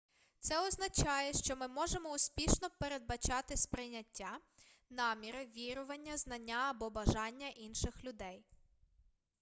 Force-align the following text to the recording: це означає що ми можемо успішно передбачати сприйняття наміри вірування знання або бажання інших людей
це 0.39 0.67
означає 0.67 1.33
що 1.33 1.55
ми 1.55 1.67
можемо 1.67 2.13
успішно 2.13 2.69
передбачати 2.79 3.57
сприйняття 3.57 4.37
наміри 4.89 5.45
вірування 5.45 6.17
знання 6.17 6.67
або 6.69 6.89
бажання 6.89 7.47
інших 7.49 8.03
людей 8.03 8.45